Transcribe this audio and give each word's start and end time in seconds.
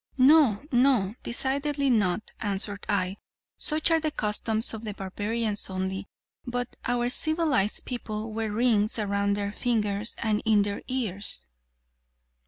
"No, 0.17 0.63
no; 0.71 1.13
decidedly 1.21 1.91
not," 1.91 2.31
answered 2.39 2.87
I, 2.89 3.17
"such 3.59 3.91
are 3.91 3.99
the 3.99 4.09
customs 4.09 4.73
of 4.73 4.83
the 4.83 4.95
barbarians 4.95 5.69
only, 5.69 6.07
but 6.43 6.75
our 6.85 7.07
civilized 7.07 7.85
people 7.85 8.33
wear 8.33 8.51
rings 8.51 8.97
around 8.97 9.33
their 9.35 9.51
fingers 9.51 10.15
and 10.17 10.41
in 10.43 10.63
their 10.63 10.81
ears." 10.87 11.45